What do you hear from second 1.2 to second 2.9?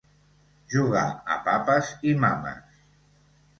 a papes i mames.